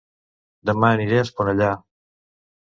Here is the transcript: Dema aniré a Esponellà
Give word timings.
Dema 0.69 0.89
aniré 0.95 1.19
a 1.19 1.27
Esponellà 1.27 1.69